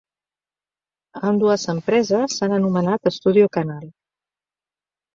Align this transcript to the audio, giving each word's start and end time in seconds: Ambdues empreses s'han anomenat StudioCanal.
Ambdues 1.29 1.67
empreses 1.75 2.39
s'han 2.39 2.59
anomenat 2.59 3.15
StudioCanal. 3.21 3.89